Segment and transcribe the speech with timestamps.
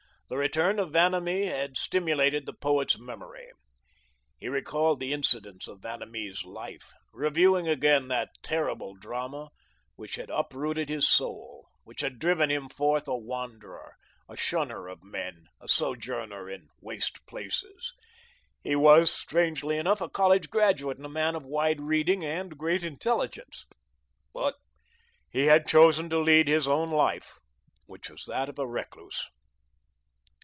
[0.33, 3.51] The return of Vanamee had stimulated the poet's memory.
[4.39, 9.49] He recalled the incidents of Vanamee's life, reviewing again that terrible drama
[9.97, 13.97] which had uprooted his soul, which had driven him forth a wanderer,
[14.29, 17.91] a shunner of men, a sojourner in waste places.
[18.63, 22.85] He was, strangely enough, a college graduate and a man of wide reading and great
[22.85, 23.65] intelligence,
[24.33, 24.55] but
[25.29, 27.37] he had chosen to lead his own life,
[27.87, 29.29] which was that of a recluse.